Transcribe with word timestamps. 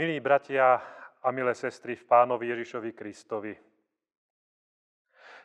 Milí 0.00 0.16
bratia 0.16 0.80
a 1.20 1.28
milé 1.28 1.52
sestry 1.52 1.92
v 1.92 2.08
pánovi 2.08 2.48
Ježišovi 2.48 2.96
Kristovi. 2.96 3.52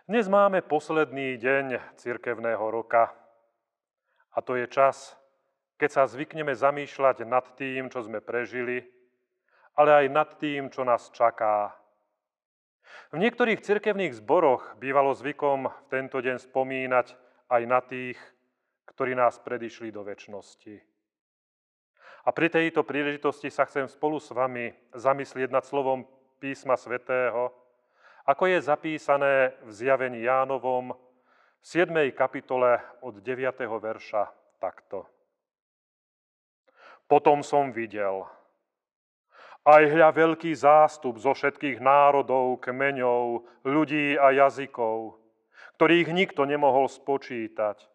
Dnes 0.07 0.31
máme 0.31 0.63
posledný 0.63 1.35
deň 1.35 1.99
cirkevného 1.99 2.63
roka 2.63 3.11
a 4.31 4.39
to 4.39 4.55
je 4.55 4.63
čas, 4.71 5.19
keď 5.75 5.89
sa 5.91 6.03
zvykneme 6.07 6.55
zamýšľať 6.55 7.27
nad 7.27 7.43
tým, 7.59 7.91
čo 7.91 7.99
sme 8.07 8.23
prežili, 8.23 8.79
ale 9.75 9.91
aj 9.91 10.05
nad 10.07 10.29
tým, 10.39 10.71
čo 10.71 10.87
nás 10.87 11.11
čaká. 11.11 11.75
V 13.11 13.19
niektorých 13.19 13.59
cirkevných 13.59 14.15
zboroch 14.23 14.79
bývalo 14.79 15.11
zvykom 15.11 15.67
v 15.67 15.79
tento 15.91 16.23
deň 16.23 16.39
spomínať 16.39 17.11
aj 17.51 17.61
na 17.67 17.83
tých, 17.83 18.15
ktorí 18.87 19.19
nás 19.19 19.35
predišli 19.35 19.91
do 19.91 20.07
väčšnosti. 20.07 20.94
A 22.25 22.33
pri 22.33 22.49
tejto 22.49 22.81
príležitosti 22.81 23.53
sa 23.53 23.69
chcem 23.69 23.85
spolu 23.85 24.17
s 24.17 24.33
vami 24.33 24.73
zamyslieť 24.97 25.53
nad 25.53 25.61
slovom 25.61 26.09
písma 26.41 26.73
svätého, 26.73 27.53
ako 28.25 28.49
je 28.49 28.65
zapísané 28.65 29.53
v 29.61 29.69
zjavení 29.69 30.25
Jánovom 30.25 30.97
v 31.61 31.65
7. 31.85 31.93
kapitole 32.17 32.81
od 33.05 33.21
9. 33.21 33.69
verša 33.77 34.25
takto. 34.57 35.05
Potom 37.05 37.45
som 37.45 37.69
videl, 37.69 38.25
aj 39.61 39.85
hľa 39.85 40.09
veľký 40.09 40.49
zástup 40.57 41.21
zo 41.21 41.37
všetkých 41.37 41.77
národov, 41.77 42.57
kmeňov, 42.65 43.45
ľudí 43.69 44.17
a 44.17 44.33
jazykov, 44.33 45.13
ktorých 45.77 46.09
nikto 46.09 46.49
nemohol 46.49 46.89
spočítať, 46.89 47.85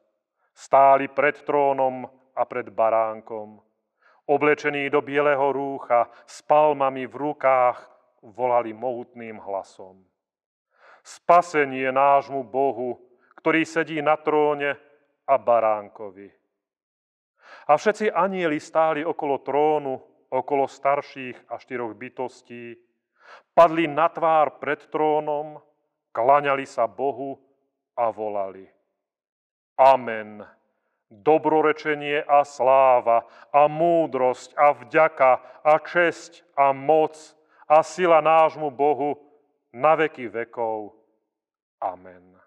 stáli 0.55 1.11
pred 1.11 1.35
trónom 1.43 2.07
a 2.39 2.47
pred 2.47 2.71
baránkom 2.71 3.70
oblečení 4.31 4.87
do 4.87 5.03
bieleho 5.03 5.51
rúcha, 5.51 6.07
s 6.23 6.39
palmami 6.47 7.11
v 7.11 7.15
rukách, 7.19 7.83
volali 8.23 8.71
mohutným 8.71 9.43
hlasom. 9.43 9.99
Spasenie 11.03 11.91
nášmu 11.91 12.47
Bohu, 12.47 13.03
ktorý 13.43 13.67
sedí 13.67 13.99
na 13.99 14.15
tróne 14.15 14.79
a 15.27 15.35
baránkovi. 15.35 16.31
A 17.67 17.75
všetci 17.75 18.15
anieli 18.15 18.63
stáli 18.63 19.03
okolo 19.03 19.43
trónu, 19.43 19.99
okolo 20.31 20.71
starších 20.71 21.51
a 21.51 21.59
štyroch 21.59 21.99
bytostí, 21.99 22.79
padli 23.51 23.91
na 23.91 24.07
tvár 24.07 24.63
pred 24.63 24.87
trónom, 24.93 25.59
klaňali 26.15 26.69
sa 26.69 26.87
Bohu 26.87 27.35
a 27.99 28.15
volali. 28.15 28.69
Amen 29.81 30.60
dobrorečenie 31.11 32.23
a 32.23 32.47
sláva 32.47 33.27
a 33.51 33.67
múdrosť 33.67 34.55
a 34.55 34.71
vďaka 34.71 35.31
a 35.67 35.75
česť 35.83 36.47
a 36.55 36.71
moc 36.71 37.19
a 37.67 37.83
sila 37.83 38.23
nášmu 38.23 38.71
Bohu 38.71 39.19
na 39.75 39.99
veky 39.99 40.31
vekov. 40.31 40.95
Amen. 41.83 42.39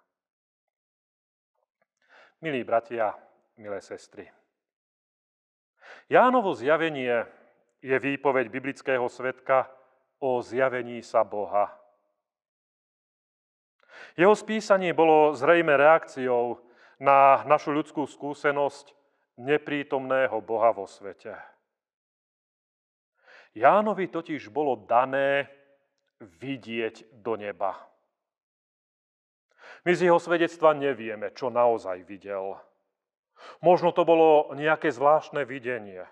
Milí 2.40 2.64
bratia, 2.64 3.16
milé 3.60 3.80
sestry. 3.84 4.28
Jánovo 6.12 6.56
zjavenie 6.56 7.28
je 7.84 7.96
výpoveď 8.00 8.48
biblického 8.48 9.08
svetka 9.08 9.68
o 10.20 10.40
zjavení 10.40 11.04
sa 11.04 11.24
Boha. 11.24 11.72
Jeho 14.20 14.36
spísanie 14.36 14.92
bolo 14.96 15.36
zrejme 15.36 15.76
reakciou 15.76 16.60
na 17.04 17.44
našu 17.44 17.76
ľudskú 17.76 18.08
skúsenosť 18.08 18.96
neprítomného 19.36 20.40
Boha 20.40 20.72
vo 20.72 20.88
svete. 20.88 21.36
Jánovi 23.52 24.08
totiž 24.08 24.48
bolo 24.48 24.80
dané 24.88 25.52
vidieť 26.24 27.20
do 27.20 27.36
neba. 27.36 27.76
My 29.84 29.92
z 29.92 30.08
jeho 30.08 30.16
svedectva 30.16 30.72
nevieme, 30.72 31.36
čo 31.36 31.52
naozaj 31.52 32.08
videl. 32.08 32.56
Možno 33.60 33.92
to 33.92 34.08
bolo 34.08 34.56
nejaké 34.56 34.88
zvláštne 34.88 35.44
videnie. 35.44 36.08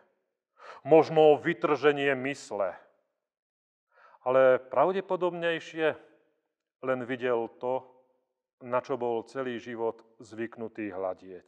Možno 0.84 1.40
vytrženie 1.40 2.12
mysle. 2.28 2.76
Ale 4.28 4.60
pravdepodobnejšie 4.60 5.96
len 6.84 7.00
videl 7.08 7.48
to, 7.64 7.88
na 8.62 8.80
čo 8.82 8.98
bol 8.98 9.26
celý 9.26 9.58
život 9.58 10.06
zvyknutý 10.22 10.94
hľadieť. 10.94 11.48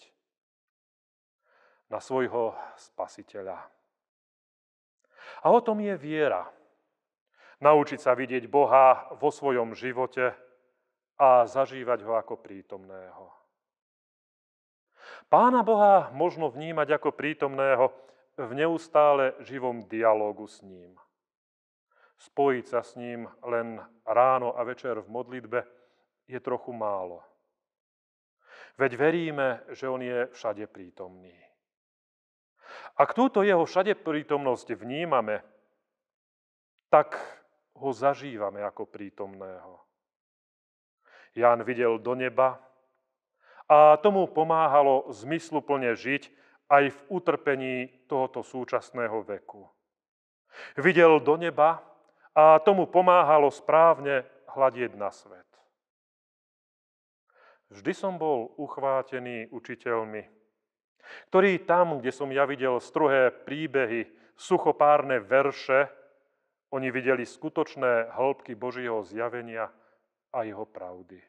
Na 1.90 2.02
svojho 2.02 2.58
spasiteľa. 2.78 3.58
A 5.46 5.48
o 5.54 5.60
tom 5.62 5.80
je 5.80 5.94
viera. 5.94 6.50
Naučiť 7.62 8.00
sa 8.02 8.18
vidieť 8.18 8.50
Boha 8.50 9.14
vo 9.22 9.30
svojom 9.30 9.78
živote 9.78 10.34
a 11.22 11.46
zažívať 11.48 12.04
ho 12.04 12.18
ako 12.18 12.42
prítomného. 12.42 13.32
Pána 15.30 15.64
Boha 15.64 16.12
možno 16.12 16.50
vnímať 16.50 17.00
ako 17.00 17.16
prítomného 17.16 17.94
v 18.36 18.52
neustále 18.58 19.38
živom 19.46 19.86
dialogu 19.86 20.50
s 20.50 20.60
ním. 20.66 20.98
Spojiť 22.18 22.66
sa 22.66 22.82
s 22.82 22.98
ním 22.98 23.30
len 23.46 23.80
ráno 24.04 24.58
a 24.58 24.66
večer 24.66 24.98
v 25.00 25.08
modlitbe– 25.14 25.62
je 26.34 26.40
trochu 26.42 26.74
málo. 26.74 27.22
Veď 28.74 28.98
veríme, 28.98 29.62
že 29.70 29.86
On 29.86 30.02
je 30.02 30.26
všade 30.34 30.66
prítomný. 30.66 31.38
Ak 32.98 33.14
túto 33.14 33.46
jeho 33.46 33.62
všade 33.70 33.94
prítomnosť 34.02 34.74
vnímame, 34.74 35.46
tak 36.90 37.18
ho 37.78 37.90
zažívame 37.94 38.66
ako 38.66 38.90
prítomného. 38.90 39.78
Ján 41.34 41.66
videl 41.66 41.98
do 41.98 42.14
neba 42.14 42.62
a 43.70 43.98
tomu 43.98 44.30
pomáhalo 44.30 45.10
zmysluplne 45.10 45.98
žiť 45.98 46.30
aj 46.70 46.84
v 46.94 47.00
utrpení 47.10 47.76
tohoto 48.10 48.46
súčasného 48.46 49.26
veku. 49.26 49.66
Videl 50.78 51.18
do 51.22 51.38
neba 51.38 51.82
a 52.34 52.62
tomu 52.62 52.86
pomáhalo 52.86 53.50
správne 53.50 54.26
hľadieť 54.54 54.94
na 54.94 55.10
svet. 55.10 55.43
Vždy 57.72 57.94
som 57.96 58.20
bol 58.20 58.52
uchvátený 58.60 59.48
učiteľmi, 59.54 60.28
ktorí 61.30 61.64
tam, 61.68 62.00
kde 62.00 62.12
som 62.12 62.32
ja 62.32 62.48
videl 62.48 62.80
strohé 62.80 63.32
príbehy, 63.32 64.08
suchopárne 64.36 65.20
verše, 65.22 65.92
oni 66.74 66.90
videli 66.90 67.22
skutočné 67.22 68.18
hĺbky 68.18 68.58
Božieho 68.58 69.06
zjavenia 69.06 69.70
a 70.34 70.42
jeho 70.42 70.66
pravdy. 70.66 71.22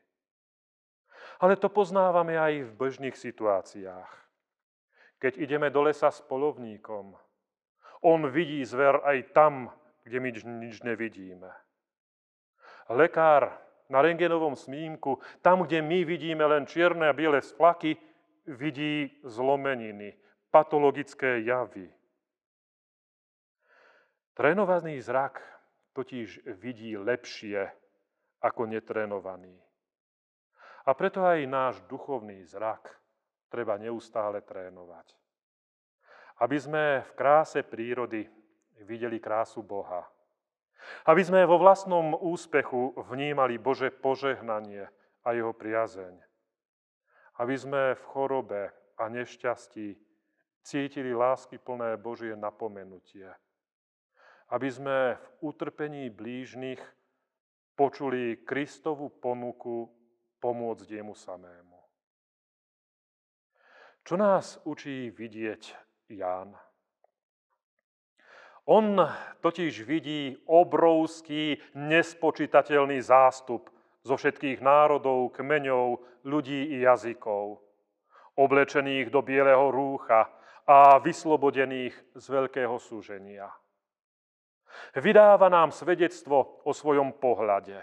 Ale 1.37 1.61
to 1.61 1.69
poznávame 1.69 2.41
aj 2.41 2.65
v 2.65 2.73
bežných 2.73 3.17
situáciách. 3.17 4.09
Keď 5.21 5.37
ideme 5.37 5.69
do 5.69 5.85
lesa 5.85 6.09
s 6.09 6.25
polovníkom, 6.25 7.17
on 8.05 8.21
vidí 8.29 8.65
zver 8.65 9.05
aj 9.05 9.33
tam, 9.37 9.73
kde 10.05 10.21
my 10.21 10.29
nič 10.69 10.85
nevidíme. 10.85 11.49
Lekár 12.93 13.57
na 13.89 14.01
rengenovom 14.01 14.57
snímku, 14.57 15.21
tam, 15.45 15.65
kde 15.65 15.83
my 15.83 16.05
vidíme 16.05 16.45
len 16.47 16.65
čierne 16.65 17.09
a 17.09 17.17
biele 17.17 17.43
splaky, 17.45 17.97
vidí 18.49 19.13
zlomeniny, 19.25 20.17
patologické 20.51 21.41
javy. 21.45 21.89
Trénovaný 24.35 24.99
zrak 25.01 25.41
totiž 25.95 26.43
vidí 26.59 26.99
lepšie 26.99 27.71
ako 28.43 28.67
netrénovaný. 28.67 29.55
A 30.85 30.91
preto 30.93 31.25
aj 31.25 31.49
náš 31.49 31.75
duchovný 31.89 32.45
zrak 32.45 32.93
treba 33.49 33.79
neustále 33.81 34.45
trénovať. 34.45 35.17
Aby 36.43 36.57
sme 36.59 36.83
v 37.07 37.11
kráse 37.15 37.63
prírody 37.63 38.27
videli 38.83 39.23
krásu 39.23 39.63
Boha 39.63 40.03
aby 41.05 41.23
sme 41.25 41.47
vo 41.49 41.61
vlastnom 41.61 42.17
úspechu 42.17 42.97
vnímali 43.09 43.61
Bože 43.61 43.93
požehnanie 43.93 44.89
a 45.25 45.29
jeho 45.33 45.53
priazeň. 45.53 46.17
Aby 47.41 47.55
sme 47.59 47.83
v 47.99 48.03
chorobe 48.09 48.63
a 48.99 49.05
nešťastí 49.11 49.99
cítili 50.63 51.13
lásky 51.13 51.59
plné 51.59 51.99
Božie 52.01 52.33
napomenutie. 52.39 53.29
Aby 54.49 54.69
sme 54.71 54.97
v 55.17 55.27
utrpení 55.51 56.09
blížnych 56.13 56.81
počuli 57.75 58.47
Kristovu 58.47 59.11
ponuku 59.11 59.91
pomôcť 60.39 60.89
jemu 60.89 61.15
samému. 61.17 61.81
Čo 64.05 64.21
nás 64.21 64.61
učí 64.69 65.09
vidieť 65.09 65.63
Ján? 66.13 66.53
On 68.65 68.97
totiž 69.45 69.85
vidí 69.85 70.41
obrovský, 70.49 71.61
nespočítateľný 71.77 72.97
zástup 73.05 73.69
zo 74.01 74.17
všetkých 74.17 74.65
národov, 74.65 75.37
kmeňov, 75.37 76.01
ľudí 76.25 76.73
i 76.73 76.81
jazykov, 76.81 77.61
oblečených 78.41 79.13
do 79.13 79.21
bieleho 79.21 79.69
rúcha 79.69 80.33
a 80.65 80.97
vyslobodených 80.97 82.17
z 82.17 82.25
veľkého 82.25 82.77
súženia. 82.81 83.53
Vydáva 84.97 85.53
nám 85.53 85.71
svedectvo 85.71 86.65
o 86.65 86.73
svojom 86.73 87.21
pohľade. 87.21 87.79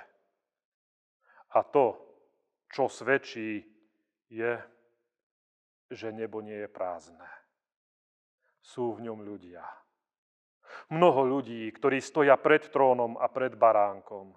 A 1.51 1.59
to, 1.61 1.99
čo 2.73 2.89
svedčí, 2.89 3.61
je, 4.31 4.57
že 5.91 6.07
nebo 6.09 6.41
nie 6.41 6.55
je 6.55 6.69
prázdne. 6.71 7.27
Sú 8.63 8.95
v 8.95 9.03
ňom 9.11 9.21
ľudia. 9.21 9.61
Mnoho 10.91 11.23
ľudí, 11.23 11.71
ktorí 11.71 12.03
stoja 12.03 12.35
pred 12.35 12.67
trónom 12.67 13.15
a 13.15 13.31
pred 13.31 13.55
baránkom. 13.55 14.35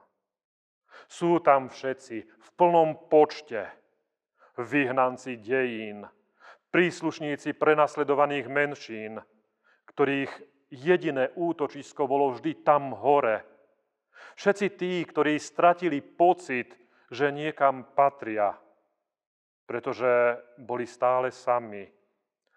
Sú 1.10 1.42
tam 1.42 1.68
všetci 1.68 2.16
v 2.22 2.48
plnom 2.54 3.10
počte, 3.10 3.66
vyhnanci 4.54 5.42
dejín, 5.42 6.06
príslušníci 6.70 7.58
prenasledovaných 7.58 8.46
menšín, 8.46 9.18
ktorých 9.90 10.30
jediné 10.70 11.30
útočisko 11.34 12.06
bolo 12.06 12.34
vždy 12.34 12.62
tam 12.62 12.94
hore. 12.94 13.42
Všetci 14.34 14.66
tí, 14.74 15.02
ktorí 15.06 15.38
stratili 15.38 16.02
pocit, 16.02 16.74
že 17.10 17.30
niekam 17.30 17.94
patria, 17.94 18.54
pretože 19.66 20.38
boli 20.58 20.86
stále 20.86 21.30
sami, 21.30 21.86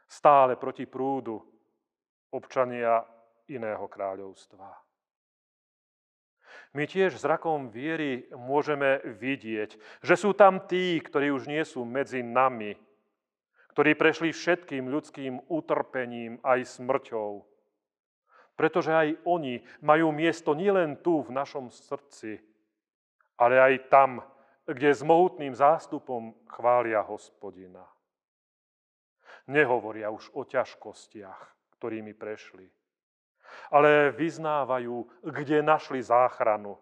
stále 0.10 0.58
proti 0.58 0.90
prúdu, 0.90 1.38
občania 2.34 3.06
iného 3.48 3.88
kráľovstva. 3.88 4.88
My 6.76 6.84
tiež 6.86 7.18
zrakom 7.18 7.72
viery 7.72 8.28
môžeme 8.36 9.02
vidieť, 9.02 9.80
že 10.04 10.16
sú 10.20 10.36
tam 10.36 10.68
tí, 10.68 11.00
ktorí 11.00 11.32
už 11.32 11.48
nie 11.48 11.64
sú 11.64 11.88
medzi 11.88 12.22
nami, 12.22 12.76
ktorí 13.74 13.94
prešli 13.94 14.34
všetkým 14.34 14.90
ľudským 14.90 15.48
utrpením 15.48 16.42
aj 16.42 16.82
smrťou. 16.82 17.46
Pretože 18.58 18.90
aj 18.90 19.10
oni 19.30 19.62
majú 19.86 20.10
miesto 20.10 20.58
nielen 20.58 20.98
tu 21.06 21.22
v 21.22 21.30
našom 21.30 21.70
srdci, 21.70 22.42
ale 23.38 23.62
aj 23.62 23.74
tam, 23.94 24.26
kde 24.66 24.90
s 24.92 25.06
mohutným 25.06 25.54
zástupom 25.54 26.34
chvália 26.50 27.06
hospodina. 27.06 27.86
Nehovoria 29.48 30.12
už 30.12 30.34
o 30.36 30.44
ťažkostiach, 30.44 31.40
ktorými 31.78 32.18
prešli, 32.18 32.68
ale 33.72 34.12
vyznávajú, 34.12 35.08
kde 35.24 35.64
našli 35.64 36.04
záchranu. 36.04 36.78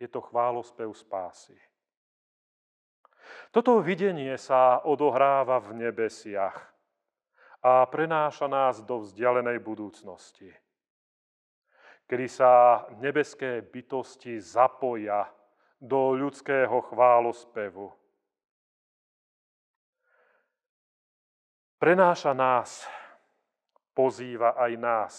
Je 0.00 0.08
to 0.08 0.20
chválospev 0.20 0.88
spásy. 0.96 1.58
Toto 3.50 3.82
videnie 3.82 4.38
sa 4.38 4.80
odohráva 4.82 5.58
v 5.60 5.86
nebesiach 5.86 6.56
a 7.60 7.84
prenáša 7.86 8.48
nás 8.48 8.80
do 8.80 9.04
vzdialenej 9.04 9.60
budúcnosti, 9.60 10.48
kedy 12.08 12.26
sa 12.26 12.84
nebeské 12.98 13.60
bytosti 13.60 14.40
zapoja 14.40 15.28
do 15.76 16.16
ľudského 16.16 16.80
chválospevu. 16.88 17.92
Prenáša 21.80 22.36
nás, 22.36 22.84
pozýva 23.96 24.52
aj 24.56 24.72
nás 24.76 25.14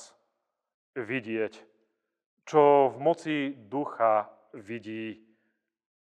vidieť, 0.96 1.54
čo 2.44 2.92
v 2.92 2.98
moci 3.00 3.38
ducha 3.56 4.28
vidí 4.52 5.24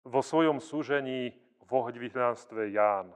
vo 0.08 0.24
svojom 0.24 0.64
súžení 0.64 1.36
v 1.68 1.70
ohďvihnánstve 1.70 2.72
Ján. 2.72 3.12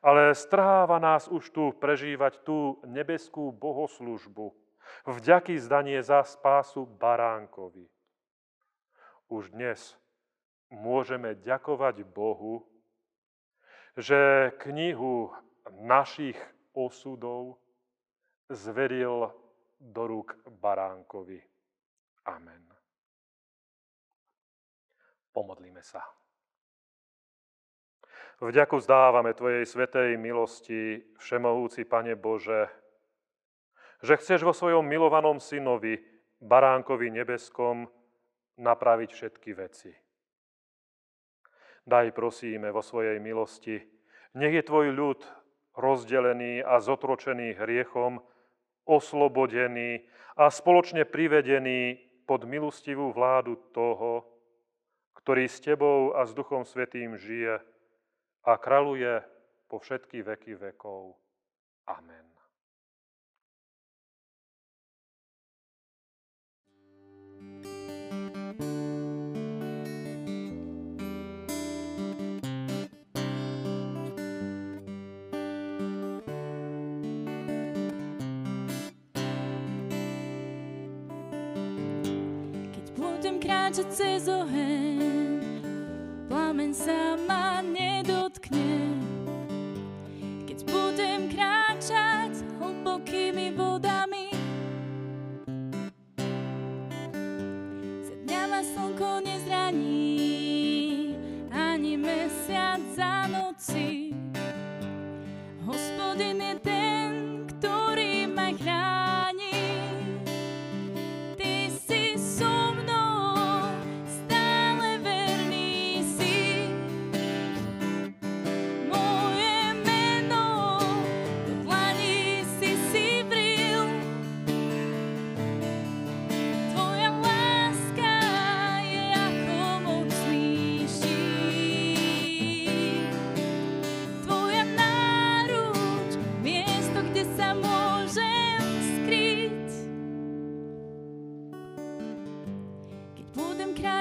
Ale 0.00 0.32
strháva 0.32 0.96
nás 0.96 1.28
už 1.28 1.50
tu 1.52 1.64
prežívať 1.76 2.40
tú 2.44 2.80
nebeskú 2.88 3.52
bohoslužbu, 3.52 4.54
vďaky 5.04 5.58
zdanie 5.60 6.00
za 6.00 6.24
spásu 6.24 6.86
baránkovi. 6.86 7.88
Už 9.26 9.50
dnes 9.50 9.98
môžeme 10.70 11.34
ďakovať 11.34 12.06
Bohu, 12.06 12.62
že 13.98 14.52
knihu 14.62 15.34
našich 15.72 16.38
osudov 16.76 17.58
zveril 18.46 19.34
do 19.80 20.02
rúk 20.08 20.36
baránkovi. 20.48 21.40
Amen. 22.26 22.64
Pomodlíme 25.32 25.84
sa. 25.84 26.00
Vďaku 28.36 28.76
zdávame 28.84 29.32
Tvojej 29.32 29.64
svetej 29.64 30.20
milosti, 30.20 31.00
Všemohúci 31.16 31.88
Pane 31.88 32.16
Bože, 32.20 32.68
že 34.04 34.20
chceš 34.20 34.44
vo 34.44 34.52
svojom 34.52 34.84
milovanom 34.84 35.40
synovi, 35.40 35.96
baránkovi 36.44 37.08
nebeskom, 37.16 37.88
napraviť 38.60 39.10
všetky 39.12 39.50
veci. 39.56 39.92
Daj 41.86 42.12
prosíme 42.12 42.68
vo 42.68 42.84
svojej 42.84 43.16
milosti, 43.20 43.80
nech 44.36 44.52
je 44.52 44.62
Tvoj 44.68 44.92
ľud 44.92 45.20
rozdelený 45.76 46.60
a 46.60 46.76
zotročený 46.80 47.56
hriechom, 47.56 48.20
oslobodený 48.86 50.06
a 50.38 50.48
spoločne 50.48 51.04
privedený 51.04 51.98
pod 52.24 52.46
milostivú 52.46 53.10
vládu 53.10 53.58
toho, 53.74 54.24
ktorý 55.18 55.50
s 55.50 55.58
Tebou 55.58 56.14
a 56.14 56.22
s 56.22 56.32
Duchom 56.32 56.62
Svetým 56.62 57.18
žije, 57.18 57.58
a 58.46 58.52
kraluje 58.56 59.22
po 59.66 59.82
všetky 59.82 60.22
veky 60.22 60.54
vekov. 60.54 61.18
Amen. 61.90 62.35
Kráčať 83.46 83.88
cez 83.94 84.26
oheň, 84.26 85.38
plamen 86.26 86.74
sa 86.74 87.14
ma 87.30 87.62
nedotkne. 87.62 88.98
Keď 90.50 90.66
budem 90.66 91.30
kráčať 91.30 92.42
hlbokými 92.58 93.54
vodami, 93.54 94.25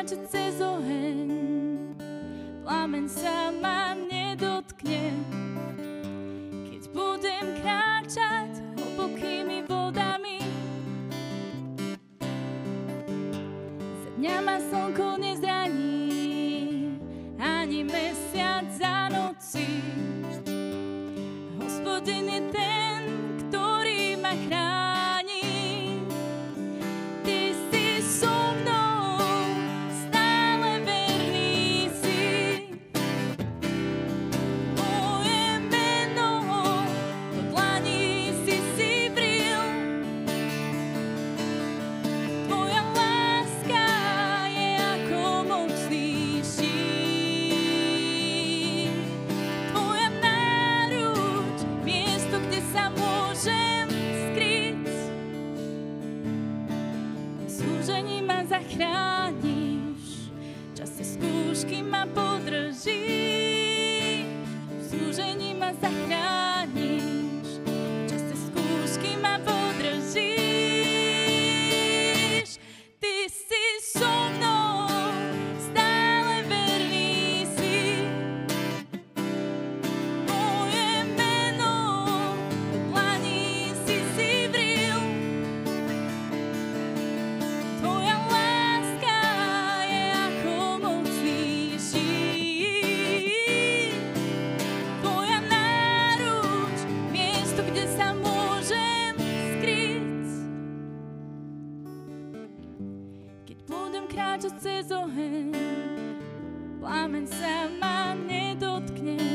kráčať 0.06 0.30
cez 0.30 0.62
oheň, 0.62 1.34
plamen 2.62 3.10
sa 3.10 3.50
ma 3.50 3.98
nedotkne. 3.98 5.18
Keď 6.70 6.82
budem 6.94 7.46
kráčať 7.58 8.54
hlbokými 8.78 9.66
vodami, 9.66 10.46
za 14.06 14.10
dňa 14.22 14.36
ma 14.46 14.62
slnko 14.62 15.18
nezraní, 15.18 17.02
ani 17.42 17.82
mesiac 17.90 18.70
za 18.78 19.10
noci. 19.10 19.65
chrániš. 58.76 60.28
Časy 60.76 61.04
skúšky 61.16 61.80
ma 61.80 62.04
po 62.12 62.25
kráčať 104.16 104.56
cez 104.64 104.88
oheň, 104.96 105.52
plamen 106.80 107.28
sa 107.28 107.68
ma 107.84 108.16
nedotkne. 108.16 109.35